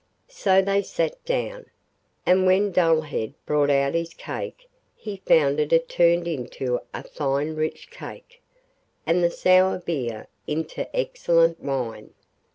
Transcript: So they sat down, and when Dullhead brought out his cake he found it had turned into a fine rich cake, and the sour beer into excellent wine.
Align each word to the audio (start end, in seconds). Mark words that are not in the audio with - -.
So 0.33 0.63
they 0.63 0.81
sat 0.81 1.23
down, 1.25 1.67
and 2.25 2.47
when 2.47 2.71
Dullhead 2.71 3.35
brought 3.45 3.69
out 3.69 3.93
his 3.93 4.15
cake 4.15 4.67
he 4.95 5.17
found 5.27 5.59
it 5.59 5.69
had 5.71 5.87
turned 5.87 6.27
into 6.27 6.79
a 6.91 7.03
fine 7.03 7.53
rich 7.53 7.91
cake, 7.91 8.41
and 9.05 9.23
the 9.23 9.29
sour 9.29 9.77
beer 9.77 10.25
into 10.47 10.89
excellent 10.97 11.59
wine. 11.61 12.15